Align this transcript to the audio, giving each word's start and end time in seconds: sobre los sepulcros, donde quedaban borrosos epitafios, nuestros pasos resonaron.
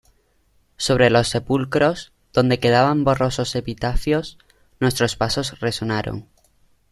sobre 0.77 1.11
los 1.11 1.27
sepulcros, 1.27 2.11
donde 2.33 2.59
quedaban 2.59 3.03
borrosos 3.03 3.55
epitafios, 3.55 4.39
nuestros 4.79 5.15
pasos 5.15 5.59
resonaron. 5.59 6.27